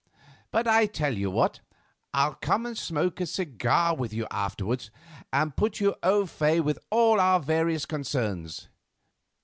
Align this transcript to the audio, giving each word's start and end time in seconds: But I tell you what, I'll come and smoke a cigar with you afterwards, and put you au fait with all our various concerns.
But 0.49 0.67
I 0.67 0.87
tell 0.87 1.15
you 1.15 1.29
what, 1.29 1.59
I'll 2.11 2.33
come 2.33 2.65
and 2.65 2.75
smoke 2.75 3.21
a 3.21 3.27
cigar 3.27 3.95
with 3.95 4.11
you 4.13 4.25
afterwards, 4.31 4.89
and 5.31 5.55
put 5.55 5.79
you 5.79 5.93
au 6.01 6.25
fait 6.25 6.61
with 6.61 6.79
all 6.89 7.19
our 7.19 7.39
various 7.39 7.85
concerns. 7.85 8.67